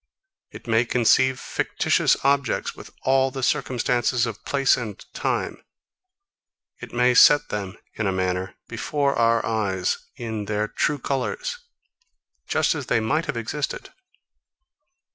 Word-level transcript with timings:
It 0.49 0.65
may 0.65 0.83
conceive 0.83 1.39
fictitious 1.39 2.17
objects 2.23 2.75
with 2.75 2.89
all 3.03 3.29
the 3.29 3.43
circumstances 3.43 4.25
of 4.25 4.43
place 4.45 4.75
and 4.75 4.97
time. 5.13 5.63
It 6.79 6.91
may 6.91 7.13
set 7.13 7.49
them, 7.49 7.77
in 7.93 8.07
a 8.07 8.11
manner, 8.11 8.55
before 8.67 9.13
our 9.13 9.45
eyes, 9.45 9.99
in 10.15 10.45
their 10.45 10.67
true 10.67 10.97
colours, 10.97 11.55
just 12.47 12.73
as 12.73 12.87
they 12.87 12.99
might 12.99 13.27
have 13.27 13.37
existed. 13.37 13.91